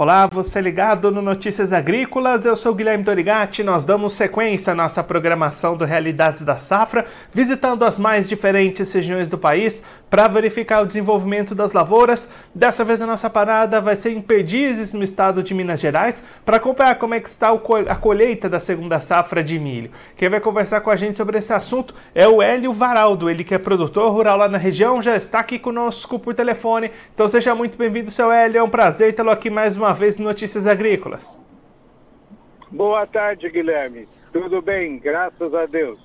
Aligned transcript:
Olá, 0.00 0.28
você 0.32 0.60
ligado 0.60 1.10
no 1.10 1.20
Notícias 1.20 1.72
Agrícolas, 1.72 2.46
eu 2.46 2.54
sou 2.54 2.72
Guilherme 2.72 3.02
Dorigati. 3.02 3.64
Nós 3.64 3.84
damos 3.84 4.12
sequência 4.12 4.72
à 4.72 4.76
nossa 4.76 5.02
programação 5.02 5.76
do 5.76 5.84
Realidades 5.84 6.42
da 6.42 6.60
Safra, 6.60 7.04
visitando 7.32 7.84
as 7.84 7.98
mais 7.98 8.28
diferentes 8.28 8.92
regiões 8.92 9.28
do 9.28 9.36
país 9.36 9.82
para 10.08 10.28
verificar 10.28 10.82
o 10.82 10.86
desenvolvimento 10.86 11.52
das 11.52 11.72
lavouras. 11.72 12.30
Dessa 12.54 12.84
vez 12.84 13.02
a 13.02 13.08
nossa 13.08 13.28
parada 13.28 13.80
vai 13.80 13.96
ser 13.96 14.12
em 14.12 14.20
Perdizes, 14.20 14.92
no 14.92 15.02
estado 15.02 15.42
de 15.42 15.52
Minas 15.52 15.80
Gerais, 15.80 16.22
para 16.46 16.58
acompanhar 16.58 16.94
como 16.94 17.14
é 17.14 17.18
que 17.18 17.28
está 17.28 17.50
a 17.50 17.96
colheita 17.96 18.48
da 18.48 18.60
segunda 18.60 19.00
safra 19.00 19.42
de 19.42 19.58
milho. 19.58 19.90
Quem 20.16 20.28
vai 20.28 20.38
conversar 20.38 20.80
com 20.80 20.92
a 20.92 20.96
gente 20.96 21.16
sobre 21.16 21.38
esse 21.38 21.52
assunto 21.52 21.92
é 22.14 22.28
o 22.28 22.40
Hélio 22.40 22.70
Varaldo, 22.70 23.28
ele 23.28 23.42
que 23.42 23.52
é 23.52 23.58
produtor 23.58 24.12
rural 24.12 24.38
lá 24.38 24.48
na 24.48 24.58
região, 24.58 25.02
já 25.02 25.16
está 25.16 25.40
aqui 25.40 25.58
conosco 25.58 26.20
por 26.20 26.36
telefone. 26.36 26.88
Então 27.12 27.26
seja 27.26 27.52
muito 27.52 27.76
bem-vindo, 27.76 28.12
seu 28.12 28.30
Hélio, 28.30 28.60
é 28.60 28.62
um 28.62 28.70
prazer 28.70 29.12
tê-lo 29.12 29.30
aqui 29.30 29.50
mais 29.50 29.76
uma 29.76 29.87
uma 29.88 29.94
vez 29.94 30.18
no 30.18 30.24
Notícias 30.26 30.66
Agrícolas. 30.66 31.42
Boa 32.70 33.06
tarde, 33.06 33.48
Guilherme. 33.48 34.06
Tudo 34.30 34.60
bem, 34.60 34.98
graças 34.98 35.54
a 35.54 35.64
Deus. 35.64 35.98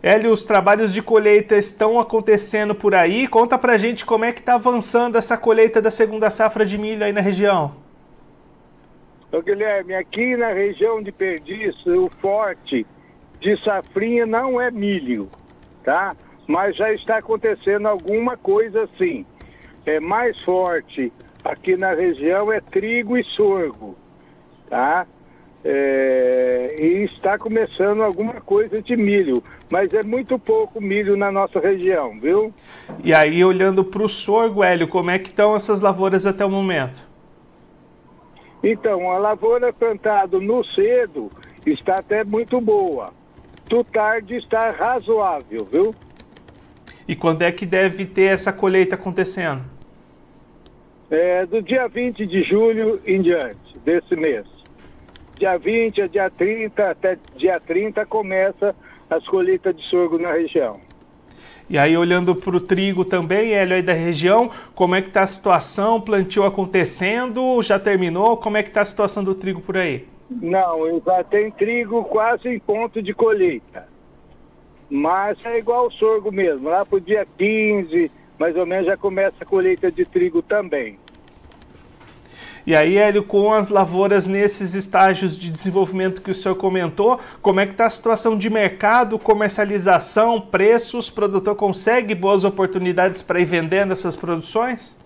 Hélio, 0.00 0.30
os 0.30 0.44
trabalhos 0.44 0.94
de 0.94 1.02
colheita 1.02 1.56
estão 1.56 1.98
acontecendo 1.98 2.72
por 2.72 2.94
aí. 2.94 3.26
Conta 3.26 3.58
pra 3.58 3.76
gente 3.76 4.06
como 4.06 4.24
é 4.24 4.30
que 4.30 4.38
está 4.38 4.54
avançando 4.54 5.18
essa 5.18 5.36
colheita 5.36 5.82
da 5.82 5.90
segunda 5.90 6.30
safra 6.30 6.64
de 6.64 6.78
milho 6.78 7.04
aí 7.04 7.12
na 7.12 7.20
região. 7.20 7.74
Ô, 9.32 9.42
Guilherme, 9.42 9.96
aqui 9.96 10.36
na 10.36 10.52
região 10.52 11.02
de 11.02 11.10
Perdiz, 11.10 11.74
o 11.84 12.08
forte 12.20 12.86
de 13.40 13.60
safrinha 13.64 14.24
não 14.24 14.60
é 14.60 14.70
milho, 14.70 15.28
tá? 15.82 16.14
Mas 16.46 16.76
já 16.76 16.92
está 16.92 17.16
acontecendo 17.16 17.88
alguma 17.88 18.36
coisa 18.36 18.84
assim. 18.84 19.26
É 19.84 19.98
mais 19.98 20.40
forte 20.42 21.12
aqui 21.52 21.76
na 21.76 21.92
região 21.92 22.52
é 22.52 22.60
trigo 22.60 23.16
e 23.16 23.24
sorgo, 23.24 23.96
tá? 24.68 25.06
É, 25.64 26.76
e 26.78 27.04
está 27.04 27.36
começando 27.36 28.02
alguma 28.02 28.34
coisa 28.34 28.80
de 28.80 28.96
milho, 28.96 29.42
mas 29.70 29.92
é 29.92 30.02
muito 30.02 30.38
pouco 30.38 30.80
milho 30.80 31.16
na 31.16 31.32
nossa 31.32 31.58
região, 31.58 32.20
viu? 32.20 32.54
E 33.02 33.12
aí, 33.12 33.44
olhando 33.44 33.82
para 33.82 34.02
o 34.02 34.08
sorgo, 34.08 34.62
Hélio, 34.62 34.86
como 34.86 35.10
é 35.10 35.18
que 35.18 35.28
estão 35.28 35.56
essas 35.56 35.80
lavouras 35.80 36.24
até 36.24 36.44
o 36.44 36.50
momento? 36.50 37.04
Então, 38.62 39.10
a 39.10 39.18
lavoura 39.18 39.72
plantada 39.72 40.38
no 40.38 40.64
cedo 40.64 41.30
está 41.66 41.94
até 41.94 42.22
muito 42.22 42.60
boa. 42.60 43.12
Do 43.68 43.82
tarde 43.82 44.36
está 44.36 44.70
razoável, 44.70 45.64
viu? 45.64 45.94
E 47.08 47.16
quando 47.16 47.42
é 47.42 47.50
que 47.50 47.66
deve 47.66 48.06
ter 48.06 48.32
essa 48.32 48.52
colheita 48.52 48.94
acontecendo? 48.94 49.75
É, 51.10 51.46
do 51.46 51.62
dia 51.62 51.86
20 51.88 52.26
de 52.26 52.42
julho 52.42 53.00
em 53.06 53.22
diante, 53.22 53.78
desse 53.84 54.16
mês. 54.16 54.44
Dia 55.38 55.58
20 55.58 56.02
a 56.02 56.06
dia 56.06 56.30
30, 56.30 56.90
até 56.90 57.18
dia 57.36 57.60
30 57.60 58.06
começa 58.06 58.74
as 59.08 59.26
colheitas 59.28 59.76
de 59.76 59.82
sorgo 59.88 60.18
na 60.18 60.32
região. 60.32 60.80
E 61.68 61.76
aí, 61.76 61.96
olhando 61.96 62.34
para 62.34 62.56
o 62.56 62.60
trigo 62.60 63.04
também, 63.04 63.52
Hélio, 63.52 63.74
aí 63.74 63.82
da 63.82 63.92
região, 63.92 64.50
como 64.74 64.94
é 64.94 65.02
que 65.02 65.08
está 65.08 65.22
a 65.22 65.26
situação? 65.26 66.00
Plantio 66.00 66.44
acontecendo? 66.44 67.60
Já 67.60 67.78
terminou? 67.78 68.36
Como 68.36 68.56
é 68.56 68.62
que 68.62 68.68
está 68.68 68.82
a 68.82 68.84
situação 68.84 69.24
do 69.24 69.34
trigo 69.34 69.60
por 69.60 69.76
aí? 69.76 70.06
Não, 70.30 71.00
já 71.04 71.24
tem 71.24 71.50
trigo 71.50 72.04
quase 72.04 72.48
em 72.48 72.58
ponto 72.58 73.02
de 73.02 73.12
colheita. 73.12 73.88
Mas 74.88 75.36
é 75.44 75.58
igual 75.58 75.88
o 75.88 75.92
sorgo 75.92 76.30
mesmo. 76.30 76.68
Lá 76.68 76.84
para 76.84 76.98
o 76.98 77.00
dia 77.00 77.26
15, 77.36 78.12
mais 78.38 78.56
ou 78.56 78.66
menos 78.66 78.86
já 78.86 78.96
começa 78.96 79.36
a 79.40 79.44
colheita 79.44 79.90
de 79.90 80.04
trigo 80.04 80.42
também. 80.42 80.98
E 82.66 82.74
aí, 82.74 82.98
Hélio, 82.98 83.22
com 83.22 83.52
as 83.52 83.68
lavouras 83.68 84.26
nesses 84.26 84.74
estágios 84.74 85.38
de 85.38 85.50
desenvolvimento 85.50 86.20
que 86.20 86.32
o 86.32 86.34
senhor 86.34 86.56
comentou, 86.56 87.20
como 87.40 87.60
é 87.60 87.66
que 87.66 87.70
está 87.70 87.86
a 87.86 87.90
situação 87.90 88.36
de 88.36 88.50
mercado, 88.50 89.20
comercialização, 89.20 90.40
preços? 90.40 91.08
O 91.08 91.12
produtor 91.12 91.54
consegue 91.54 92.12
boas 92.12 92.42
oportunidades 92.42 93.22
para 93.22 93.38
ir 93.38 93.44
vendendo 93.44 93.92
essas 93.92 94.16
produções? 94.16 94.98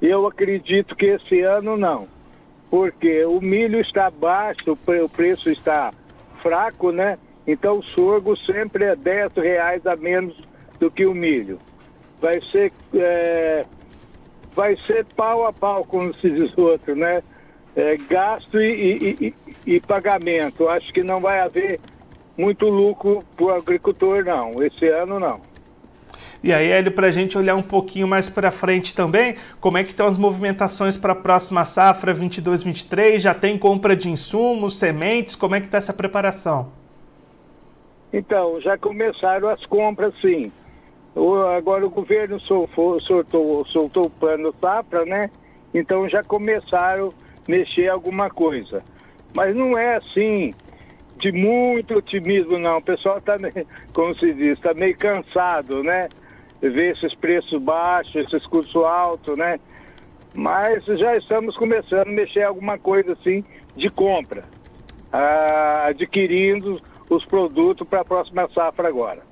Eu 0.00 0.24
acredito 0.24 0.94
que 0.94 1.06
esse 1.06 1.40
ano 1.40 1.76
não, 1.76 2.06
porque 2.70 3.24
o 3.24 3.40
milho 3.40 3.80
está 3.80 4.08
baixo, 4.08 4.78
o 4.86 5.08
preço 5.08 5.50
está 5.50 5.90
fraco, 6.40 6.92
né? 6.92 7.18
Então 7.44 7.80
o 7.80 7.82
sorgo 7.82 8.36
sempre 8.36 8.84
é 8.84 8.94
10 8.94 9.32
reais 9.34 9.84
a 9.84 9.96
menos 9.96 10.36
do 10.78 10.92
que 10.92 11.04
o 11.04 11.12
milho 11.12 11.58
vai 12.20 12.40
ser, 12.52 12.72
é, 12.94 13.64
vai 14.52 14.76
ser 14.86 15.04
pau 15.16 15.46
a 15.46 15.52
pau, 15.52 15.84
como 15.84 16.14
se 16.16 16.30
diz 16.30 16.56
o 16.56 16.62
outro, 16.62 16.94
né? 16.94 17.22
É, 17.74 17.96
gasto 17.96 18.58
e, 18.58 19.16
e, 19.20 19.34
e, 19.66 19.74
e 19.74 19.80
pagamento. 19.80 20.68
Acho 20.68 20.92
que 20.92 21.02
não 21.02 21.20
vai 21.20 21.40
haver 21.40 21.80
muito 22.36 22.66
lucro 22.68 23.18
para 23.36 23.44
o 23.44 23.50
agricultor, 23.52 24.24
não. 24.24 24.62
Esse 24.62 24.86
ano, 24.88 25.20
não. 25.20 25.40
E 26.42 26.54
aí, 26.54 26.70
Hélio, 26.70 26.90
para 26.92 27.08
a 27.08 27.10
gente 27.10 27.36
olhar 27.36 27.54
um 27.54 27.62
pouquinho 27.62 28.08
mais 28.08 28.30
para 28.30 28.50
frente 28.50 28.94
também, 28.94 29.36
como 29.60 29.76
é 29.76 29.82
que 29.82 29.90
estão 29.90 30.06
as 30.06 30.16
movimentações 30.16 30.96
para 30.96 31.12
a 31.12 31.16
próxima 31.16 31.66
safra 31.66 32.14
22-23? 32.14 33.18
Já 33.18 33.34
tem 33.34 33.58
compra 33.58 33.94
de 33.94 34.08
insumos, 34.08 34.78
sementes? 34.78 35.34
Como 35.36 35.54
é 35.54 35.60
que 35.60 35.66
está 35.66 35.76
essa 35.76 35.92
preparação? 35.92 36.72
Então, 38.10 38.58
já 38.60 38.78
começaram 38.78 39.48
as 39.50 39.64
compras, 39.66 40.14
sim. 40.20 40.50
Agora 41.14 41.84
o 41.84 41.90
governo 41.90 42.40
soltou, 42.40 43.00
soltou, 43.00 43.64
soltou 43.66 44.06
o 44.06 44.10
plano 44.10 44.54
safra, 44.60 45.04
né? 45.04 45.30
Então 45.74 46.08
já 46.08 46.22
começaram 46.22 47.08
a 47.08 47.50
mexer 47.50 47.88
alguma 47.88 48.28
coisa. 48.28 48.82
Mas 49.34 49.54
não 49.54 49.76
é 49.78 49.96
assim 49.96 50.52
de 51.18 51.32
muito 51.32 51.98
otimismo, 51.98 52.58
não. 52.58 52.76
O 52.76 52.82
pessoal 52.82 53.18
está, 53.18 53.36
como 53.92 54.16
se 54.18 54.32
diz, 54.32 54.56
está 54.56 54.72
meio 54.72 54.96
cansado, 54.96 55.82
né? 55.82 56.08
Ver 56.60 56.92
esses 56.92 57.14
preços 57.14 57.60
baixos, 57.60 58.14
esses 58.14 58.46
custos 58.46 58.84
altos, 58.84 59.36
né? 59.36 59.58
Mas 60.36 60.84
já 60.84 61.16
estamos 61.16 61.56
começando 61.56 62.08
a 62.08 62.12
mexer 62.12 62.42
alguma 62.42 62.78
coisa 62.78 63.12
assim 63.12 63.44
de 63.76 63.88
compra, 63.88 64.44
ah, 65.12 65.86
adquirindo 65.88 66.80
os 67.10 67.24
produtos 67.24 67.86
para 67.88 68.02
a 68.02 68.04
próxima 68.04 68.48
safra 68.54 68.88
agora. 68.88 69.29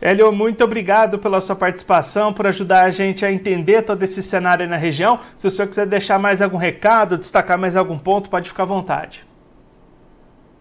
Hélio, 0.00 0.30
muito 0.30 0.62
obrigado 0.62 1.18
pela 1.18 1.40
sua 1.40 1.56
participação, 1.56 2.32
por 2.32 2.46
ajudar 2.46 2.84
a 2.84 2.90
gente 2.90 3.24
a 3.24 3.32
entender 3.32 3.82
todo 3.82 4.02
esse 4.02 4.22
cenário 4.22 4.68
na 4.68 4.76
região. 4.76 5.20
Se 5.36 5.46
o 5.46 5.50
senhor 5.50 5.68
quiser 5.68 5.86
deixar 5.86 6.18
mais 6.18 6.42
algum 6.42 6.58
recado, 6.58 7.16
destacar 7.16 7.58
mais 7.58 7.76
algum 7.76 7.98
ponto, 7.98 8.28
pode 8.28 8.48
ficar 8.48 8.64
à 8.64 8.66
vontade. 8.66 9.26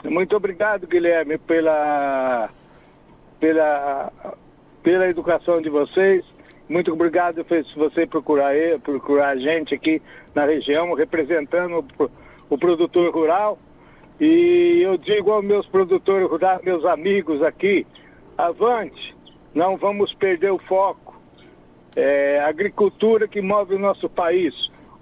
Muito 0.03 0.35
obrigado, 0.35 0.87
Guilherme, 0.87 1.37
pela, 1.37 2.49
pela, 3.39 4.11
pela 4.81 5.07
educação 5.07 5.61
de 5.61 5.69
vocês. 5.69 6.23
Muito 6.69 6.93
obrigado 6.93 7.43
por 7.43 7.63
você 7.75 8.07
procurar, 8.07 8.53
procurar 8.83 9.29
a 9.29 9.35
gente 9.35 9.73
aqui 9.75 10.01
na 10.33 10.43
região, 10.43 10.93
representando 10.93 11.85
o, 11.99 12.09
o 12.49 12.57
produtor 12.57 13.13
rural. 13.13 13.59
E 14.19 14.81
eu 14.87 14.97
digo 14.97 15.31
aos 15.31 15.43
meus 15.43 15.67
produtores 15.67 16.29
rurais, 16.29 16.61
meus 16.63 16.85
amigos 16.85 17.43
aqui, 17.43 17.85
avante, 18.37 19.14
não 19.55 19.77
vamos 19.77 20.13
perder 20.13 20.51
o 20.51 20.59
foco. 20.59 21.15
É 21.95 22.41
a 22.41 22.49
agricultura 22.49 23.25
que 23.25 23.41
move 23.41 23.73
o 23.73 23.79
nosso 23.79 24.09
país. 24.09 24.53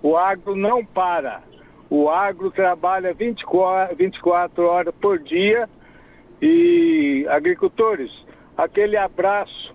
O 0.01 0.15
agro 0.15 0.55
não 0.55 0.85
para. 0.85 1.41
O 1.89 2.07
agro 2.07 2.51
trabalha 2.51 3.13
24, 3.13 3.95
24 3.95 4.63
horas 4.63 4.93
por 5.01 5.17
dia. 5.17 5.67
E 6.39 7.25
agricultores, 7.29 8.11
aquele 8.55 8.95
abraço 8.95 9.73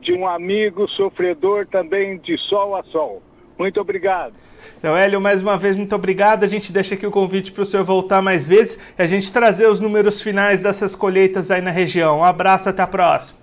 de 0.00 0.12
um 0.12 0.26
amigo 0.26 0.88
sofredor 0.88 1.66
também 1.66 2.18
de 2.18 2.36
sol 2.48 2.74
a 2.74 2.82
sol. 2.84 3.22
Muito 3.56 3.80
obrigado. 3.80 4.32
Então, 4.78 4.96
Hélio, 4.96 5.20
mais 5.20 5.42
uma 5.42 5.56
vez, 5.56 5.76
muito 5.76 5.94
obrigado. 5.94 6.42
A 6.42 6.48
gente 6.48 6.72
deixa 6.72 6.94
aqui 6.94 7.06
o 7.06 7.10
convite 7.10 7.52
para 7.52 7.62
o 7.62 7.66
senhor 7.66 7.84
voltar 7.84 8.22
mais 8.22 8.48
vezes 8.48 8.80
e 8.98 9.02
a 9.02 9.06
gente 9.06 9.30
trazer 9.32 9.68
os 9.68 9.78
números 9.78 10.20
finais 10.20 10.58
dessas 10.58 10.96
colheitas 10.96 11.50
aí 11.50 11.60
na 11.60 11.70
região. 11.70 12.20
Um 12.20 12.24
abraço, 12.24 12.68
até 12.68 12.82
a 12.82 12.86
próxima. 12.86 13.39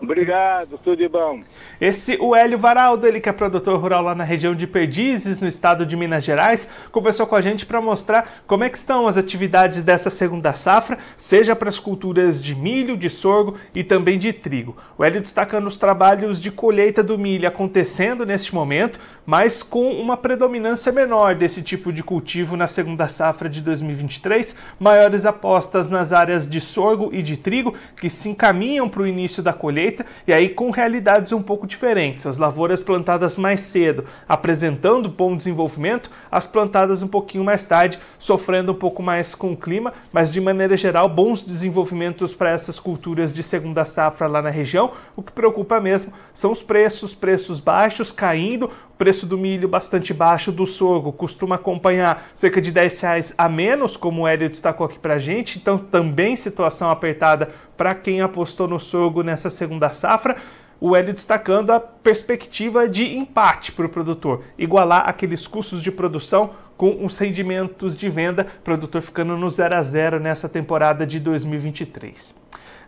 Obrigado, 0.00 0.78
tudo 0.78 0.96
de 0.96 1.08
bom. 1.08 1.40
Esse, 1.80 2.18
o 2.20 2.34
Hélio 2.34 2.58
Varaldo, 2.58 3.06
ele 3.06 3.20
que 3.20 3.28
é 3.28 3.32
produtor 3.32 3.78
rural 3.80 4.02
lá 4.02 4.12
na 4.12 4.24
região 4.24 4.52
de 4.52 4.66
Perdizes, 4.66 5.38
no 5.38 5.46
estado 5.46 5.86
de 5.86 5.96
Minas 5.96 6.24
Gerais, 6.24 6.68
conversou 6.90 7.24
com 7.24 7.36
a 7.36 7.40
gente 7.40 7.64
para 7.64 7.80
mostrar 7.80 8.42
como 8.48 8.64
é 8.64 8.68
que 8.68 8.76
estão 8.76 9.06
as 9.06 9.16
atividades 9.16 9.84
dessa 9.84 10.10
segunda 10.10 10.52
safra, 10.54 10.98
seja 11.16 11.54
para 11.54 11.68
as 11.68 11.78
culturas 11.78 12.42
de 12.42 12.52
milho, 12.52 12.96
de 12.96 13.08
sorgo 13.08 13.54
e 13.72 13.84
também 13.84 14.18
de 14.18 14.32
trigo. 14.32 14.76
O 14.98 15.04
Hélio 15.04 15.20
destacando 15.20 15.68
os 15.68 15.78
trabalhos 15.78 16.40
de 16.40 16.50
colheita 16.50 17.00
do 17.00 17.16
milho 17.16 17.46
acontecendo 17.46 18.26
neste 18.26 18.52
momento, 18.52 18.98
mas 19.24 19.62
com 19.62 19.88
uma 19.92 20.16
predominância 20.16 20.90
menor 20.90 21.36
desse 21.36 21.62
tipo 21.62 21.92
de 21.92 22.02
cultivo 22.02 22.56
na 22.56 22.66
segunda 22.66 23.06
safra 23.06 23.48
de 23.48 23.60
2023, 23.60 24.56
maiores 24.80 25.24
apostas 25.24 25.88
nas 25.88 26.12
áreas 26.12 26.48
de 26.48 26.60
sorgo 26.60 27.10
e 27.12 27.22
de 27.22 27.36
trigo, 27.36 27.74
que 28.00 28.10
se 28.10 28.28
encaminham 28.28 28.88
para 28.88 29.02
o 29.02 29.06
início 29.06 29.44
da 29.44 29.52
colheita 29.52 30.04
e 30.26 30.32
aí 30.32 30.48
com 30.48 30.70
realidades 30.70 31.30
um 31.30 31.42
pouco 31.42 31.67
diferentes. 31.68 32.26
As 32.26 32.38
lavouras 32.38 32.82
plantadas 32.82 33.36
mais 33.36 33.60
cedo 33.60 34.04
apresentando 34.28 35.08
bom 35.08 35.36
desenvolvimento, 35.36 36.10
as 36.30 36.46
plantadas 36.46 37.02
um 37.02 37.08
pouquinho 37.08 37.44
mais 37.44 37.64
tarde 37.64 37.98
sofrendo 38.18 38.72
um 38.72 38.74
pouco 38.74 39.02
mais 39.02 39.34
com 39.34 39.52
o 39.52 39.56
clima, 39.56 39.92
mas 40.12 40.30
de 40.30 40.40
maneira 40.40 40.76
geral 40.76 41.08
bons 41.08 41.42
desenvolvimentos 41.42 42.34
para 42.34 42.50
essas 42.50 42.80
culturas 42.80 43.32
de 43.32 43.42
segunda 43.42 43.84
safra 43.84 44.26
lá 44.26 44.42
na 44.42 44.50
região. 44.50 44.92
O 45.14 45.22
que 45.22 45.32
preocupa 45.32 45.80
mesmo 45.80 46.12
são 46.34 46.50
os 46.50 46.62
preços, 46.62 47.14
preços 47.14 47.60
baixos 47.60 48.10
caindo, 48.10 48.70
preço 48.98 49.24
do 49.24 49.38
milho 49.38 49.68
bastante 49.68 50.12
baixo, 50.12 50.50
do 50.50 50.66
sorgo 50.66 51.12
costuma 51.12 51.54
acompanhar 51.54 52.28
cerca 52.34 52.60
de 52.60 52.72
10 52.72 53.00
reais 53.00 53.34
a 53.38 53.48
menos, 53.48 53.96
como 53.96 54.22
o 54.22 54.28
Hélio 54.28 54.48
destacou 54.48 54.86
aqui 54.86 54.98
para 54.98 55.18
gente, 55.18 55.58
então 55.58 55.78
também 55.78 56.34
situação 56.34 56.90
apertada 56.90 57.50
para 57.76 57.94
quem 57.94 58.20
apostou 58.20 58.66
no 58.66 58.80
sorgo 58.80 59.22
nessa 59.22 59.48
segunda 59.48 59.90
safra. 59.90 60.36
O 60.80 60.94
Hélio 60.94 61.12
destacando 61.12 61.70
a 61.70 61.80
perspectiva 61.80 62.88
de 62.88 63.16
empate 63.16 63.72
para 63.72 63.86
o 63.86 63.88
produtor, 63.88 64.44
igualar 64.56 65.08
aqueles 65.08 65.46
custos 65.46 65.82
de 65.82 65.90
produção 65.90 66.50
com 66.76 67.04
os 67.04 67.18
rendimentos 67.18 67.96
de 67.96 68.08
venda, 68.08 68.46
produtor 68.62 69.02
ficando 69.02 69.36
no 69.36 69.50
0 69.50 69.74
a 69.74 69.82
0 69.82 70.20
nessa 70.20 70.48
temporada 70.48 71.04
de 71.04 71.18
2023. 71.18 72.34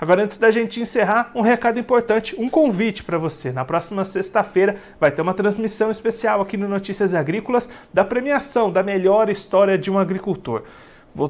Agora, 0.00 0.22
antes 0.22 0.38
da 0.38 0.50
gente 0.50 0.80
encerrar, 0.80 1.30
um 1.34 1.42
recado 1.42 1.78
importante, 1.78 2.34
um 2.38 2.48
convite 2.48 3.02
para 3.02 3.18
você. 3.18 3.52
Na 3.52 3.66
próxima 3.66 4.02
sexta-feira 4.02 4.76
vai 4.98 5.10
ter 5.10 5.20
uma 5.20 5.34
transmissão 5.34 5.90
especial 5.90 6.40
aqui 6.40 6.56
no 6.56 6.68
Notícias 6.68 7.12
Agrícolas 7.12 7.68
da 7.92 8.02
premiação 8.02 8.72
da 8.72 8.82
melhor 8.82 9.28
história 9.28 9.76
de 9.76 9.90
um 9.90 9.98
agricultor. 9.98 10.62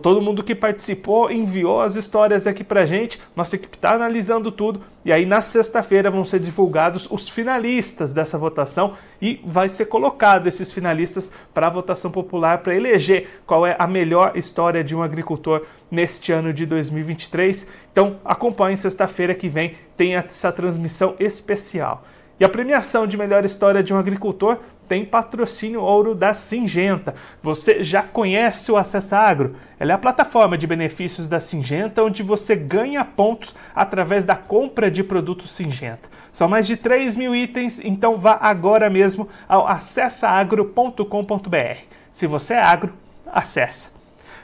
Todo 0.03 0.21
mundo 0.21 0.43
que 0.43 0.55
participou 0.55 1.31
enviou 1.31 1.81
as 1.81 1.97
histórias 1.97 2.47
aqui 2.47 2.62
pra 2.62 2.85
gente. 2.85 3.21
Nossa 3.35 3.56
equipe 3.56 3.77
está 3.77 3.94
analisando 3.94 4.53
tudo. 4.53 4.82
E 5.05 5.12
aí, 5.12 5.25
na 5.25 5.41
sexta-feira, 5.41 6.11
vão 6.11 6.25
ser 6.25 6.38
divulgados 6.38 7.09
os 7.11 7.29
finalistas 7.29 8.12
dessa 8.12 8.37
votação 8.37 8.94
e 9.21 9.41
vai 9.44 9.69
ser 9.69 9.87
colocado 9.87 10.47
esses 10.47 10.71
finalistas 10.71 11.32
para 11.55 11.67
a 11.67 11.71
votação 11.71 12.11
popular 12.11 12.59
para 12.59 12.75
eleger 12.75 13.41
qual 13.47 13.67
é 13.67 13.75
a 13.79 13.87
melhor 13.87 14.37
história 14.37 14.85
de 14.85 14.94
um 14.94 15.03
agricultor 15.03 15.67
neste 15.91 16.31
ano 16.31 16.53
de 16.53 16.67
2023. 16.67 17.67
Então, 17.91 18.21
acompanhe 18.25 18.77
sexta-feira 18.77 19.35
que 19.35 19.49
vem, 19.49 19.77
tem 19.97 20.15
essa 20.15 20.53
transmissão 20.53 21.17
especial. 21.19 22.05
E 22.38 22.44
a 22.44 22.49
premiação 22.49 23.06
de 23.06 23.19
melhor 23.19 23.44
história 23.44 23.82
de 23.82 23.93
um 23.93 23.99
agricultor 23.99 24.59
tem 24.91 25.05
patrocínio 25.05 25.83
ouro 25.83 26.17
da 26.17 26.35
Singenta. 26.35 27.15
Você 27.41 27.85
já 27.85 28.03
conhece 28.03 28.73
o 28.73 28.77
Acessa 28.77 29.19
Agro? 29.19 29.55
Ela 29.79 29.93
é 29.93 29.95
a 29.95 29.99
plataforma 29.99 30.59
de 30.59 30.67
benefícios 30.67 31.29
da 31.29 31.39
Singenta, 31.39 32.03
onde 32.03 32.25
você 32.25 32.57
ganha 32.57 33.05
pontos 33.05 33.55
através 33.73 34.25
da 34.25 34.35
compra 34.35 34.91
de 34.91 35.05
produtos 35.05 35.53
Singenta. 35.53 36.09
São 36.33 36.49
mais 36.49 36.67
de 36.67 36.77
3 36.77 37.17
mil 37.17 37.37
itens, 37.37 37.81
então 37.85 38.19
vá 38.19 38.37
agora 38.41 38.91
mesmo 38.91 39.29
ao 39.49 39.65
acessaagro.com.br. 39.65 41.79
Se 42.11 42.27
você 42.27 42.55
é 42.55 42.61
agro, 42.61 42.93
acessa. 43.33 44.00